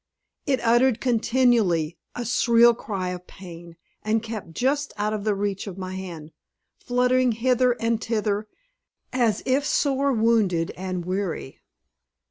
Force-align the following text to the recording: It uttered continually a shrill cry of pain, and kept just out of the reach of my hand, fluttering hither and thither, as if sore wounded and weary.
It 0.47 0.59
uttered 0.65 0.99
continually 0.99 1.99
a 2.15 2.25
shrill 2.25 2.73
cry 2.73 3.09
of 3.09 3.27
pain, 3.27 3.75
and 4.01 4.23
kept 4.23 4.53
just 4.53 4.93
out 4.97 5.13
of 5.13 5.25
the 5.25 5.35
reach 5.35 5.67
of 5.67 5.77
my 5.77 5.93
hand, 5.93 6.31
fluttering 6.79 7.33
hither 7.33 7.73
and 7.73 8.03
thither, 8.03 8.47
as 9.13 9.43
if 9.45 9.63
sore 9.63 10.11
wounded 10.11 10.71
and 10.71 11.05
weary. 11.05 11.61